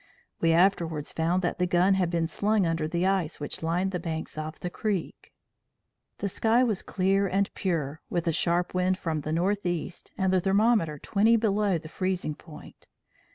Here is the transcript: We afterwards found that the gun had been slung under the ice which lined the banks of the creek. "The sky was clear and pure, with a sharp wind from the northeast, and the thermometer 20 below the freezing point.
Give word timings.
We 0.39 0.51
afterwards 0.51 1.11
found 1.13 1.43
that 1.43 1.59
the 1.59 1.67
gun 1.67 1.93
had 1.93 2.09
been 2.09 2.25
slung 2.27 2.65
under 2.65 2.87
the 2.87 3.05
ice 3.05 3.39
which 3.39 3.61
lined 3.61 3.91
the 3.91 3.99
banks 3.99 4.35
of 4.35 4.59
the 4.59 4.71
creek. 4.71 5.31
"The 6.17 6.27
sky 6.27 6.63
was 6.63 6.81
clear 6.81 7.27
and 7.27 7.53
pure, 7.53 8.01
with 8.09 8.25
a 8.27 8.31
sharp 8.31 8.73
wind 8.73 8.97
from 8.97 9.21
the 9.21 9.31
northeast, 9.31 10.09
and 10.17 10.33
the 10.33 10.41
thermometer 10.41 10.97
20 10.97 11.35
below 11.35 11.77
the 11.77 11.87
freezing 11.87 12.33
point. 12.33 12.87